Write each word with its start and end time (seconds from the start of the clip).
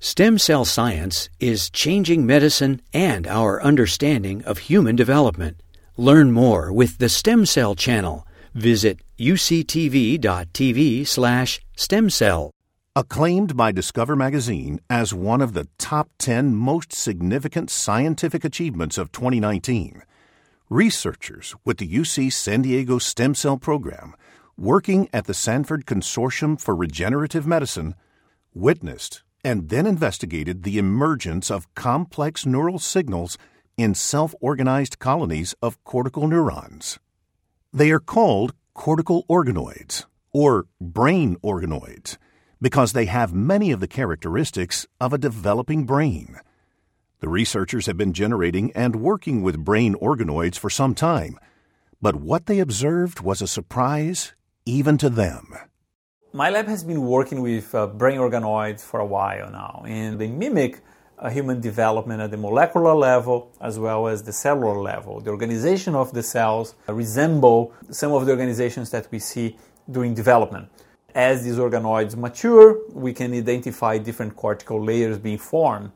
Stem 0.00 0.38
cell 0.38 0.64
science 0.64 1.28
is 1.40 1.70
changing 1.70 2.24
medicine 2.24 2.80
and 2.94 3.26
our 3.26 3.60
understanding 3.60 4.44
of 4.44 4.58
human 4.58 4.94
development. 4.94 5.60
Learn 5.96 6.30
more 6.30 6.72
with 6.72 6.98
the 6.98 7.08
Stem 7.08 7.44
Cell 7.44 7.74
Channel. 7.74 8.24
Visit 8.54 9.00
uctv.tv 9.18 11.04
slash 11.04 11.60
stem 11.76 12.10
cell. 12.10 12.52
Acclaimed 12.94 13.56
by 13.56 13.72
Discover 13.72 14.14
magazine 14.14 14.78
as 14.88 15.12
one 15.12 15.42
of 15.42 15.52
the 15.52 15.66
top 15.78 16.08
10 16.18 16.54
most 16.54 16.92
significant 16.92 17.68
scientific 17.68 18.44
achievements 18.44 18.98
of 18.98 19.10
2019, 19.10 20.02
researchers 20.70 21.56
with 21.64 21.78
the 21.78 21.92
UC 21.92 22.32
San 22.32 22.62
Diego 22.62 22.98
Stem 22.98 23.34
Cell 23.34 23.56
Program, 23.58 24.14
working 24.56 25.08
at 25.12 25.24
the 25.24 25.34
Sanford 25.34 25.86
Consortium 25.86 26.60
for 26.60 26.76
Regenerative 26.76 27.48
Medicine, 27.48 27.96
witnessed 28.54 29.22
and 29.44 29.68
then 29.68 29.86
investigated 29.86 30.62
the 30.62 30.78
emergence 30.78 31.50
of 31.50 31.72
complex 31.74 32.44
neural 32.44 32.78
signals 32.78 33.38
in 33.76 33.94
self 33.94 34.34
organized 34.40 34.98
colonies 34.98 35.54
of 35.62 35.82
cortical 35.84 36.26
neurons. 36.26 36.98
They 37.72 37.90
are 37.90 38.00
called 38.00 38.54
cortical 38.74 39.24
organoids, 39.28 40.04
or 40.32 40.66
brain 40.80 41.36
organoids, 41.42 42.16
because 42.60 42.92
they 42.92 43.06
have 43.06 43.32
many 43.32 43.70
of 43.70 43.80
the 43.80 43.88
characteristics 43.88 44.86
of 45.00 45.12
a 45.12 45.18
developing 45.18 45.84
brain. 45.86 46.40
The 47.20 47.28
researchers 47.28 47.86
have 47.86 47.96
been 47.96 48.12
generating 48.12 48.70
and 48.72 48.96
working 48.96 49.42
with 49.42 49.64
brain 49.64 49.94
organoids 49.94 50.56
for 50.56 50.70
some 50.70 50.94
time, 50.94 51.38
but 52.00 52.16
what 52.16 52.46
they 52.46 52.60
observed 52.60 53.20
was 53.20 53.42
a 53.42 53.48
surprise 53.48 54.34
even 54.64 54.98
to 54.98 55.10
them. 55.10 55.52
My 56.34 56.50
lab 56.50 56.66
has 56.66 56.84
been 56.84 57.06
working 57.06 57.40
with 57.40 57.74
uh, 57.74 57.86
brain 57.86 58.18
organoids 58.18 58.82
for 58.82 59.00
a 59.00 59.06
while 59.06 59.50
now, 59.50 59.82
and 59.86 60.18
they 60.18 60.26
mimic 60.26 60.80
uh, 61.18 61.30
human 61.30 61.58
development 61.58 62.20
at 62.20 62.30
the 62.30 62.36
molecular 62.36 62.94
level 62.94 63.50
as 63.62 63.78
well 63.78 64.06
as 64.06 64.22
the 64.22 64.32
cellular 64.32 64.78
level. 64.78 65.20
The 65.20 65.30
organization 65.30 65.94
of 65.94 66.12
the 66.12 66.22
cells 66.22 66.74
resemble 66.86 67.72
some 67.88 68.12
of 68.12 68.26
the 68.26 68.32
organizations 68.32 68.90
that 68.90 69.10
we 69.10 69.18
see 69.18 69.56
during 69.90 70.12
development. 70.12 70.68
As 71.14 71.44
these 71.44 71.56
organoids 71.56 72.14
mature, 72.14 72.76
we 72.92 73.14
can 73.14 73.32
identify 73.32 73.96
different 73.96 74.36
cortical 74.36 74.84
layers 74.84 75.16
being 75.16 75.38
formed. 75.38 75.92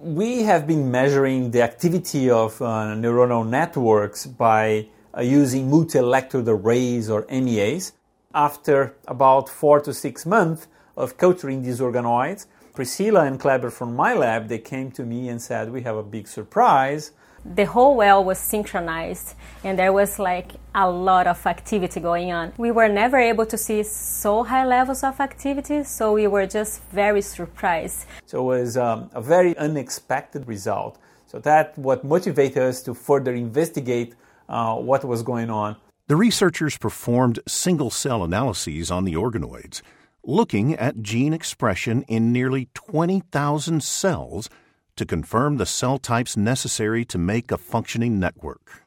We 0.00 0.42
have 0.42 0.66
been 0.66 0.90
measuring 0.90 1.52
the 1.52 1.62
activity 1.62 2.28
of 2.28 2.60
uh, 2.60 2.96
neuronal 2.96 3.48
networks 3.48 4.26
by 4.26 4.88
uh, 5.16 5.20
using 5.20 5.70
multi 5.70 6.00
electrode 6.00 6.48
arrays 6.48 7.08
or 7.08 7.26
MEAs 7.30 7.92
after 8.34 8.94
about 9.06 9.48
four 9.48 9.80
to 9.80 9.92
six 9.92 10.26
months 10.26 10.66
of 10.96 11.16
culturing 11.16 11.62
these 11.62 11.80
organoids, 11.80 12.46
Priscilla 12.74 13.24
and 13.24 13.38
Cleber 13.38 13.70
from 13.70 13.94
my 13.94 14.14
lab, 14.14 14.48
they 14.48 14.58
came 14.58 14.90
to 14.92 15.04
me 15.04 15.28
and 15.28 15.40
said, 15.40 15.70
we 15.70 15.82
have 15.82 15.96
a 15.96 16.02
big 16.02 16.26
surprise. 16.26 17.12
The 17.44 17.66
whole 17.66 17.96
well 17.96 18.22
was 18.24 18.38
synchronized 18.38 19.34
and 19.64 19.78
there 19.78 19.92
was 19.92 20.18
like 20.18 20.52
a 20.74 20.88
lot 20.88 21.26
of 21.26 21.44
activity 21.44 22.00
going 22.00 22.32
on. 22.32 22.52
We 22.56 22.70
were 22.70 22.88
never 22.88 23.18
able 23.18 23.46
to 23.46 23.58
see 23.58 23.82
so 23.82 24.44
high 24.44 24.64
levels 24.64 25.02
of 25.02 25.20
activity, 25.20 25.82
so 25.82 26.12
we 26.12 26.28
were 26.28 26.46
just 26.46 26.82
very 26.92 27.20
surprised. 27.20 28.06
So 28.26 28.38
it 28.40 28.58
was 28.58 28.76
um, 28.76 29.10
a 29.12 29.20
very 29.20 29.56
unexpected 29.58 30.46
result. 30.46 30.98
So 31.26 31.40
that 31.40 31.76
what 31.76 32.04
motivated 32.04 32.62
us 32.62 32.82
to 32.82 32.94
further 32.94 33.34
investigate 33.34 34.14
uh, 34.48 34.76
what 34.76 35.04
was 35.04 35.22
going 35.22 35.50
on. 35.50 35.76
The 36.12 36.16
researchers 36.16 36.76
performed 36.76 37.40
single 37.48 37.88
cell 37.88 38.22
analyses 38.22 38.90
on 38.90 39.06
the 39.06 39.14
organoids, 39.14 39.80
looking 40.22 40.74
at 40.74 41.00
gene 41.00 41.32
expression 41.32 42.02
in 42.02 42.34
nearly 42.34 42.68
20,000 42.74 43.82
cells 43.82 44.50
to 44.96 45.06
confirm 45.06 45.56
the 45.56 45.64
cell 45.64 45.96
types 45.96 46.36
necessary 46.36 47.06
to 47.06 47.16
make 47.16 47.50
a 47.50 47.56
functioning 47.56 48.20
network. 48.20 48.84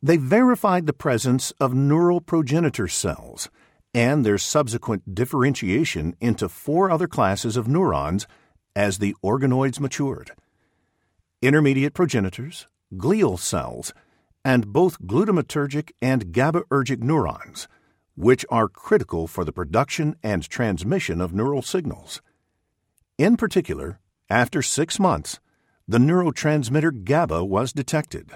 They 0.00 0.18
verified 0.18 0.86
the 0.86 0.92
presence 0.92 1.50
of 1.58 1.74
neural 1.74 2.20
progenitor 2.20 2.86
cells 2.86 3.50
and 3.92 4.24
their 4.24 4.38
subsequent 4.38 5.16
differentiation 5.16 6.14
into 6.20 6.48
four 6.48 6.92
other 6.92 7.08
classes 7.08 7.56
of 7.56 7.66
neurons 7.66 8.28
as 8.76 8.98
the 8.98 9.16
organoids 9.20 9.80
matured 9.80 10.30
intermediate 11.42 11.92
progenitors, 11.92 12.68
glial 12.94 13.36
cells, 13.36 13.92
and 14.46 14.72
both 14.72 15.02
glutamatergic 15.02 15.90
and 16.00 16.26
GABAergic 16.26 17.02
neurons, 17.02 17.66
which 18.14 18.46
are 18.48 18.68
critical 18.68 19.26
for 19.26 19.44
the 19.44 19.50
production 19.50 20.14
and 20.22 20.48
transmission 20.48 21.20
of 21.20 21.34
neural 21.34 21.62
signals. 21.62 22.22
In 23.18 23.36
particular, 23.36 23.98
after 24.30 24.62
six 24.62 25.00
months, 25.00 25.40
the 25.88 25.98
neurotransmitter 25.98 27.02
GABA 27.02 27.44
was 27.44 27.72
detected. 27.72 28.30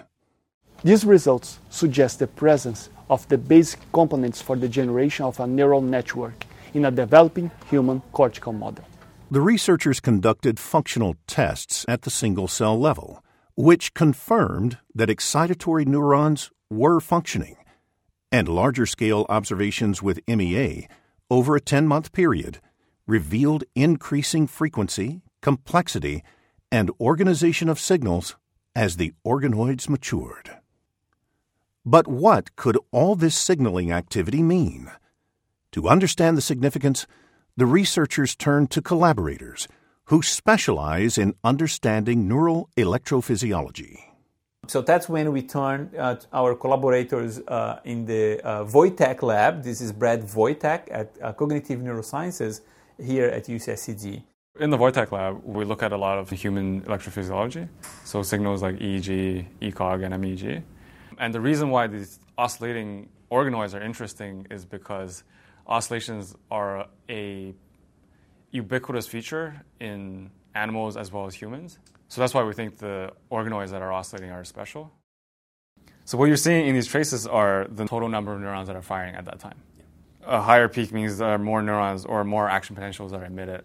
These 0.82 1.04
results 1.04 1.60
suggest 1.70 2.18
the 2.18 2.26
presence 2.26 2.90
of 3.08 3.28
the 3.28 3.38
basic 3.38 3.78
components 3.92 4.42
for 4.42 4.56
the 4.56 4.68
generation 4.68 5.26
of 5.26 5.38
a 5.38 5.46
neural 5.46 5.80
network 5.80 6.44
in 6.74 6.86
a 6.86 6.90
developing 6.90 7.52
human 7.70 8.02
cortical 8.10 8.52
model. 8.52 8.84
The 9.30 9.40
researchers 9.40 10.00
conducted 10.00 10.58
functional 10.58 11.14
tests 11.28 11.84
at 11.86 12.02
the 12.02 12.10
single 12.10 12.48
cell 12.48 12.76
level 12.76 13.22
which 13.54 13.94
confirmed 13.94 14.78
that 14.94 15.08
excitatory 15.08 15.86
neurons 15.86 16.50
were 16.70 17.00
functioning, 17.00 17.56
and 18.32 18.48
larger 18.48 18.86
scale 18.86 19.26
observations 19.28 20.02
with 20.02 20.20
MEA 20.28 20.88
over 21.30 21.56
a 21.56 21.60
10 21.60 21.86
month 21.86 22.12
period 22.12 22.60
revealed 23.06 23.64
increasing 23.74 24.46
frequency, 24.46 25.22
complexity, 25.40 26.22
and 26.70 26.90
organization 27.00 27.68
of 27.68 27.80
signals 27.80 28.36
as 28.74 28.96
the 28.96 29.12
organoids 29.26 29.88
matured. 29.88 30.56
But 31.84 32.06
what 32.06 32.54
could 32.56 32.78
all 32.92 33.16
this 33.16 33.36
signaling 33.36 33.90
activity 33.90 34.42
mean? 34.42 34.90
To 35.72 35.88
understand 35.88 36.36
the 36.36 36.42
significance, 36.42 37.06
the 37.56 37.66
researchers 37.66 38.36
turned 38.36 38.70
to 38.70 38.82
collaborators 38.82 39.66
who 40.10 40.22
specialize 40.22 41.16
in 41.16 41.32
understanding 41.44 42.26
neural 42.26 42.68
electrophysiology. 42.76 43.96
So 44.66 44.82
that's 44.82 45.08
when 45.08 45.30
we 45.30 45.42
turned 45.42 45.94
uh, 45.96 46.16
our 46.32 46.56
collaborators 46.56 47.38
uh, 47.38 47.78
in 47.84 48.06
the 48.06 48.40
uh, 48.44 48.64
Voytek 48.64 49.22
lab. 49.22 49.62
This 49.62 49.80
is 49.80 49.92
Brad 49.92 50.22
Voytek 50.22 50.88
at 50.90 51.16
uh, 51.22 51.32
Cognitive 51.32 51.78
Neurosciences 51.78 52.62
here 53.00 53.26
at 53.26 53.44
UCSD. 53.44 54.24
In 54.58 54.70
the 54.70 54.76
Voytek 54.76 55.12
lab, 55.12 55.44
we 55.44 55.64
look 55.64 55.84
at 55.84 55.92
a 55.92 55.96
lot 55.96 56.18
of 56.18 56.28
human 56.28 56.82
electrophysiology, 56.82 57.68
so 58.04 58.24
signals 58.24 58.62
like 58.62 58.80
EEG, 58.80 59.46
ECOG, 59.62 60.04
and 60.04 60.20
MEG. 60.20 60.64
And 61.18 61.32
the 61.32 61.40
reason 61.40 61.70
why 61.70 61.86
these 61.86 62.18
oscillating 62.36 63.08
organoids 63.30 63.78
are 63.78 63.82
interesting 63.82 64.44
is 64.50 64.64
because 64.64 65.22
oscillations 65.68 66.34
are 66.50 66.88
a 67.08 67.54
ubiquitous 68.50 69.06
feature 69.06 69.62
in 69.78 70.30
animals 70.54 70.96
as 70.96 71.12
well 71.12 71.26
as 71.26 71.34
humans. 71.34 71.78
So 72.08 72.20
that's 72.20 72.34
why 72.34 72.42
we 72.42 72.52
think 72.52 72.78
the 72.78 73.12
organoids 73.30 73.70
that 73.70 73.82
are 73.82 73.92
oscillating 73.92 74.30
are 74.30 74.44
special. 74.44 74.92
So 76.04 76.18
what 76.18 76.26
you're 76.26 76.36
seeing 76.36 76.66
in 76.66 76.74
these 76.74 76.88
traces 76.88 77.26
are 77.26 77.66
the 77.70 77.86
total 77.86 78.08
number 78.08 78.32
of 78.32 78.40
neurons 78.40 78.66
that 78.66 78.74
are 78.74 78.82
firing 78.82 79.14
at 79.14 79.26
that 79.26 79.38
time. 79.38 79.62
A 80.26 80.40
higher 80.40 80.68
peak 80.68 80.92
means 80.92 81.18
there 81.18 81.28
are 81.28 81.38
more 81.38 81.62
neurons 81.62 82.04
or 82.04 82.24
more 82.24 82.48
action 82.48 82.74
potentials 82.74 83.12
that 83.12 83.20
are 83.20 83.26
emitted. 83.26 83.62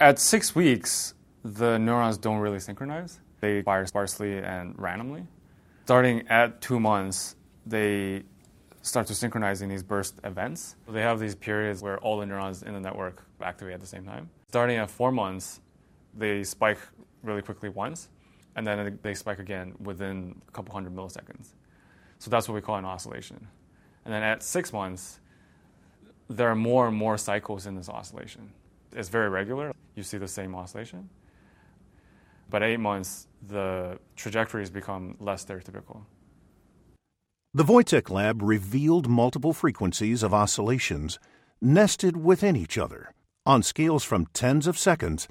At 0.00 0.18
six 0.18 0.54
weeks, 0.54 1.14
the 1.44 1.78
neurons 1.78 2.18
don't 2.18 2.38
really 2.38 2.60
synchronize. 2.60 3.20
They 3.40 3.62
fire 3.62 3.86
sparsely 3.86 4.38
and 4.38 4.74
randomly. 4.76 5.26
Starting 5.84 6.26
at 6.28 6.60
two 6.60 6.80
months, 6.80 7.36
they 7.64 8.24
start 8.88 9.06
to 9.06 9.14
synchronize 9.14 9.62
in 9.62 9.68
these 9.68 9.82
burst 9.82 10.18
events. 10.24 10.76
They 10.88 11.02
have 11.02 11.20
these 11.20 11.34
periods 11.34 11.82
where 11.82 11.98
all 11.98 12.18
the 12.18 12.26
neurons 12.26 12.62
in 12.62 12.72
the 12.72 12.80
network 12.80 13.24
activate 13.42 13.74
at 13.74 13.80
the 13.80 13.86
same 13.86 14.04
time. 14.04 14.30
Starting 14.48 14.78
at 14.78 14.90
four 14.90 15.12
months, 15.12 15.60
they 16.16 16.42
spike 16.42 16.78
really 17.22 17.42
quickly 17.42 17.68
once, 17.68 18.08
and 18.56 18.66
then 18.66 18.98
they 19.02 19.14
spike 19.14 19.38
again 19.38 19.74
within 19.78 20.40
a 20.48 20.50
couple 20.52 20.72
hundred 20.72 20.94
milliseconds. 20.94 21.48
So 22.18 22.30
that's 22.30 22.48
what 22.48 22.54
we 22.54 22.60
call 22.60 22.76
an 22.76 22.84
oscillation. 22.84 23.46
And 24.04 24.12
then 24.12 24.22
at 24.22 24.42
six 24.42 24.72
months, 24.72 25.20
there 26.28 26.48
are 26.48 26.56
more 26.56 26.88
and 26.88 26.96
more 26.96 27.18
cycles 27.18 27.66
in 27.66 27.76
this 27.76 27.88
oscillation. 27.88 28.50
It's 28.92 29.08
very 29.08 29.28
regular. 29.28 29.72
You 29.94 30.02
see 30.02 30.18
the 30.18 30.28
same 30.28 30.54
oscillation. 30.54 31.08
But 32.50 32.62
at 32.62 32.70
eight 32.70 32.80
months, 32.80 33.26
the 33.46 33.98
trajectories 34.16 34.70
become 34.70 35.16
less 35.20 35.44
stereotypical. 35.44 36.02
The 37.54 37.64
Voytek 37.64 38.10
lab 38.10 38.42
revealed 38.42 39.08
multiple 39.08 39.54
frequencies 39.54 40.22
of 40.22 40.34
oscillations 40.34 41.18
nested 41.62 42.14
within 42.14 42.56
each 42.56 42.76
other 42.76 43.14
on 43.46 43.62
scales 43.62 44.04
from 44.04 44.26
tens 44.34 44.66
of 44.66 44.76
seconds 44.76 45.26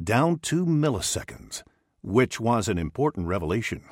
down 0.00 0.38
to 0.40 0.66
milliseconds, 0.66 1.62
which 2.02 2.38
was 2.38 2.68
an 2.68 2.76
important 2.76 3.26
revelation. 3.26 3.82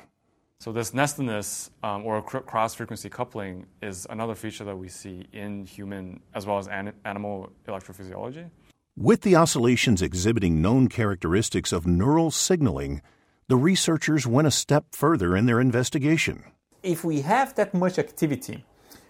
So, 0.59 0.71
this 0.71 0.91
nestedness 0.93 1.71
um, 1.81 2.05
or 2.05 2.21
cross 2.21 2.75
frequency 2.75 3.09
coupling 3.09 3.65
is 3.81 4.05
another 4.11 4.35
feature 4.35 4.63
that 4.63 4.77
we 4.77 4.87
see 4.87 5.25
in 5.33 5.65
human 5.65 6.21
as 6.35 6.45
well 6.45 6.59
as 6.59 6.67
an- 6.67 6.93
animal 7.03 7.51
electrophysiology. 7.67 8.51
With 8.95 9.21
the 9.21 9.35
oscillations 9.35 10.03
exhibiting 10.03 10.61
known 10.61 10.87
characteristics 10.87 11.73
of 11.73 11.87
neural 11.87 12.29
signaling, 12.29 13.01
the 13.47 13.57
researchers 13.57 14.27
went 14.27 14.47
a 14.47 14.51
step 14.51 14.85
further 14.91 15.35
in 15.35 15.47
their 15.47 15.59
investigation. 15.59 16.43
If 16.83 17.03
we 17.03 17.21
have 17.21 17.53
that 17.55 17.73
much 17.75 17.99
activity, 17.99 18.65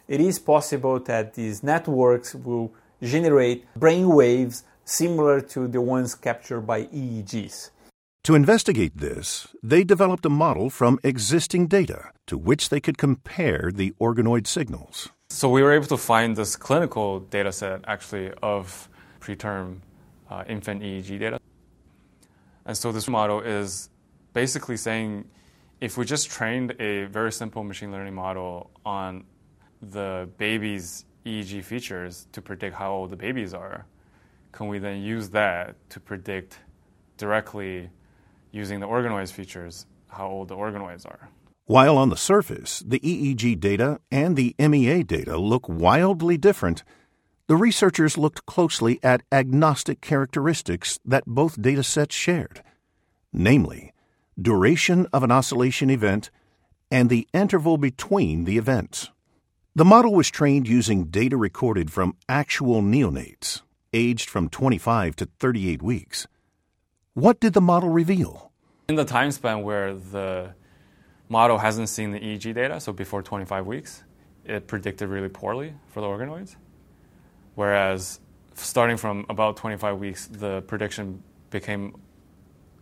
it 0.07 0.19
is 0.19 0.39
possible 0.39 0.99
that 0.99 1.35
these 1.35 1.63
networks 1.63 2.35
will 2.35 2.73
generate 3.01 3.65
brain 3.75 4.09
waves 4.09 4.65
similar 4.83 5.39
to 5.39 5.69
the 5.69 5.79
ones 5.79 6.13
captured 6.13 6.61
by 6.61 6.83
EEGs. 6.85 7.69
To 8.25 8.35
investigate 8.35 8.97
this, 8.97 9.47
they 9.63 9.85
developed 9.85 10.25
a 10.25 10.29
model 10.29 10.69
from 10.69 10.99
existing 11.03 11.67
data 11.67 12.11
to 12.27 12.37
which 12.37 12.69
they 12.69 12.81
could 12.81 12.97
compare 12.97 13.71
the 13.73 13.93
organoid 14.01 14.47
signals. 14.47 15.09
So 15.29 15.47
we 15.49 15.63
were 15.63 15.71
able 15.71 15.87
to 15.87 15.97
find 15.97 16.35
this 16.35 16.57
clinical 16.57 17.21
data 17.21 17.53
set 17.53 17.81
actually 17.87 18.31
of 18.43 18.89
preterm 19.21 19.79
uh, 20.29 20.43
infant 20.45 20.83
EEG 20.83 21.19
data. 21.19 21.39
And 22.65 22.77
so 22.77 22.91
this 22.91 23.07
model 23.07 23.39
is 23.39 23.89
basically 24.33 24.77
saying 24.77 25.25
if 25.81 25.97
we 25.97 26.05
just 26.05 26.29
trained 26.29 26.75
a 26.79 27.05
very 27.05 27.31
simple 27.31 27.63
machine 27.63 27.91
learning 27.91 28.13
model 28.13 28.69
on 28.85 29.25
the 29.81 30.29
baby's 30.37 31.05
EEG 31.25 31.63
features 31.63 32.27
to 32.31 32.41
predict 32.41 32.75
how 32.75 32.91
old 32.91 33.09
the 33.09 33.15
babies 33.15 33.53
are, 33.53 33.85
can 34.51 34.67
we 34.67 34.77
then 34.77 35.01
use 35.01 35.29
that 35.31 35.75
to 35.89 35.99
predict 35.99 36.59
directly 37.17 37.89
using 38.51 38.79
the 38.79 38.87
organoids 38.87 39.31
features 39.31 39.87
how 40.07 40.27
old 40.27 40.49
the 40.49 40.55
organoids 40.55 41.05
are? 41.05 41.29
While 41.65 41.97
on 41.97 42.09
the 42.09 42.17
surface, 42.17 42.83
the 42.85 42.99
EEG 42.99 43.59
data 43.59 43.99
and 44.11 44.35
the 44.35 44.55
MEA 44.59 45.03
data 45.03 45.37
look 45.37 45.67
wildly 45.67 46.37
different, 46.37 46.83
the 47.47 47.55
researchers 47.55 48.17
looked 48.17 48.45
closely 48.45 48.99
at 49.01 49.23
agnostic 49.31 49.99
characteristics 49.99 50.99
that 51.03 51.23
both 51.25 51.61
data 51.61 51.81
sets 51.81 52.13
shared, 52.13 52.61
namely, 53.33 53.93
duration 54.39 55.07
of 55.13 55.23
an 55.23 55.31
oscillation 55.31 55.89
event 55.89 56.29
and 56.89 57.09
the 57.09 57.27
interval 57.33 57.77
between 57.77 58.43
the 58.45 58.57
events. 58.57 59.09
The 59.75 59.85
model 59.85 60.13
was 60.13 60.29
trained 60.29 60.67
using 60.67 61.05
data 61.05 61.37
recorded 61.37 61.91
from 61.91 62.15
actual 62.27 62.81
neonates, 62.81 63.61
aged 63.93 64.29
from 64.29 64.49
25 64.49 65.15
to 65.15 65.25
38 65.39 65.81
weeks. 65.81 66.27
What 67.13 67.39
did 67.39 67.53
the 67.53 67.61
model 67.61 67.89
reveal? 67.89 68.51
In 68.89 68.95
the 68.95 69.05
time 69.05 69.31
span 69.31 69.63
where 69.63 69.93
the 69.93 70.53
model 71.29 71.57
hasn't 71.57 71.87
seen 71.87 72.11
the 72.11 72.19
EEG 72.19 72.53
data, 72.53 72.81
so 72.81 72.91
before 72.91 73.21
25 73.21 73.65
weeks, 73.65 74.03
it 74.43 74.67
predicted 74.67 75.07
really 75.07 75.29
poorly 75.29 75.73
for 75.87 76.01
the 76.01 76.07
organoids. 76.07 76.57
Whereas 77.55 78.19
starting 78.55 78.97
from 78.97 79.25
about 79.29 79.55
25 79.55 79.97
weeks, 79.97 80.27
the 80.27 80.61
prediction 80.63 81.23
became 81.49 81.95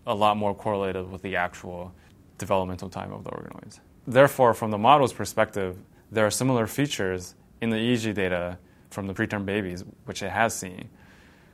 a 0.05 0.13
lot 0.13 0.37
more 0.37 0.55
correlated 0.55 1.09
with 1.11 1.21
the 1.21 1.35
actual 1.35 1.93
developmental 2.37 2.89
time 2.89 3.11
of 3.11 3.23
the 3.23 3.29
organoids. 3.29 3.79
Therefore, 4.07 4.53
from 4.53 4.71
the 4.71 4.77
model's 4.77 5.13
perspective, 5.13 5.77
there 6.11 6.25
are 6.25 6.31
similar 6.31 6.65
features 6.65 7.35
in 7.61 7.69
the 7.69 7.77
EEG 7.77 8.15
data 8.15 8.57
from 8.89 9.05
the 9.07 9.13
preterm 9.13 9.45
babies, 9.45 9.83
which 10.05 10.23
it 10.23 10.31
has 10.31 10.55
seen, 10.55 10.89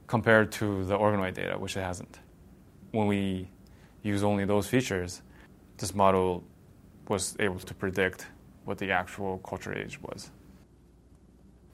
compared 0.08 0.52
to 0.54 0.86
the 0.86 0.98
organoid 0.98 1.34
data, 1.34 1.58
which 1.58 1.76
it 1.76 1.82
hasn't. 1.82 2.20
When 2.92 3.08
we 3.08 3.50
use 4.04 4.24
only 4.24 4.46
those 4.46 4.68
features, 4.68 5.22
this 5.78 5.94
model 5.94 6.44
was 7.10 7.36
able 7.40 7.60
to 7.60 7.74
predict 7.74 8.28
what 8.64 8.78
the 8.78 8.92
actual 8.92 9.40
culture 9.40 9.78
age 9.78 10.00
was. 10.02 10.32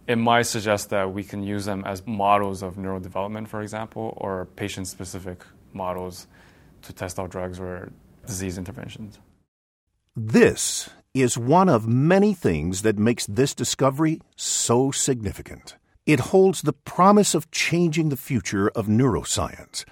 It 0.07 0.15
might 0.15 0.43
suggest 0.43 0.89
that 0.89 1.13
we 1.13 1.23
can 1.23 1.43
use 1.43 1.65
them 1.65 1.83
as 1.85 2.05
models 2.07 2.63
of 2.63 2.75
neurodevelopment, 2.75 3.47
for 3.47 3.61
example, 3.61 4.17
or 4.17 4.45
patient 4.55 4.87
specific 4.87 5.43
models 5.73 6.27
to 6.83 6.93
test 6.93 7.19
out 7.19 7.29
drugs 7.29 7.59
or 7.59 7.91
disease 8.25 8.57
interventions. 8.57 9.19
This 10.15 10.89
is 11.13 11.37
one 11.37 11.69
of 11.69 11.87
many 11.87 12.33
things 12.33 12.81
that 12.83 12.97
makes 12.97 13.25
this 13.25 13.53
discovery 13.53 14.21
so 14.35 14.91
significant. 14.91 15.75
It 16.05 16.31
holds 16.31 16.61
the 16.61 16.73
promise 16.73 17.35
of 17.35 17.51
changing 17.51 18.09
the 18.09 18.17
future 18.17 18.69
of 18.69 18.87
neuroscience 18.87 19.85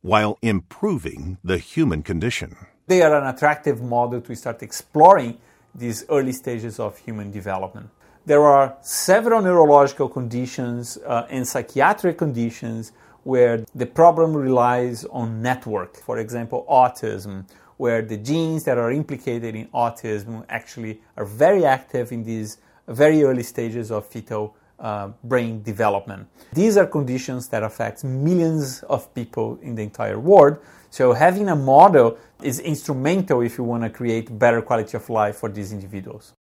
while 0.00 0.38
improving 0.40 1.38
the 1.42 1.58
human 1.58 2.02
condition. 2.02 2.56
They 2.86 3.02
are 3.02 3.16
an 3.16 3.26
attractive 3.26 3.82
model 3.82 4.20
to 4.20 4.36
start 4.36 4.62
exploring 4.62 5.38
these 5.74 6.04
early 6.08 6.32
stages 6.32 6.78
of 6.78 6.96
human 6.98 7.30
development. 7.30 7.90
There 8.24 8.44
are 8.44 8.76
several 8.82 9.42
neurological 9.42 10.08
conditions 10.08 10.98
uh, 10.98 11.26
and 11.28 11.46
psychiatric 11.46 12.18
conditions 12.18 12.92
where 13.26 13.64
the 13.74 13.84
problem 13.84 14.36
relies 14.36 15.04
on 15.06 15.42
network. 15.42 15.96
For 15.96 16.18
example, 16.18 16.64
autism, 16.70 17.44
where 17.76 18.00
the 18.00 18.16
genes 18.16 18.62
that 18.62 18.78
are 18.78 18.92
implicated 18.92 19.56
in 19.56 19.66
autism 19.74 20.44
actually 20.48 21.00
are 21.16 21.24
very 21.24 21.64
active 21.64 22.12
in 22.12 22.22
these 22.22 22.58
very 22.86 23.24
early 23.24 23.42
stages 23.42 23.90
of 23.90 24.06
fetal 24.06 24.54
uh, 24.78 25.08
brain 25.24 25.60
development. 25.64 26.28
These 26.52 26.76
are 26.76 26.86
conditions 26.86 27.48
that 27.48 27.64
affect 27.64 28.04
millions 28.04 28.84
of 28.84 29.12
people 29.12 29.58
in 29.60 29.74
the 29.74 29.82
entire 29.82 30.20
world. 30.20 30.58
So 30.90 31.12
having 31.12 31.48
a 31.48 31.56
model 31.56 32.18
is 32.40 32.60
instrumental 32.60 33.40
if 33.40 33.58
you 33.58 33.64
want 33.64 33.82
to 33.82 33.90
create 33.90 34.38
better 34.38 34.62
quality 34.62 34.96
of 34.96 35.10
life 35.10 35.36
for 35.38 35.48
these 35.48 35.72
individuals. 35.72 36.35